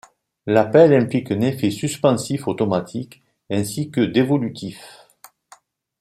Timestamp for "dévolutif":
4.01-5.05